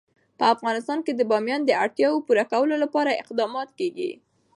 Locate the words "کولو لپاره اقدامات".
2.51-3.69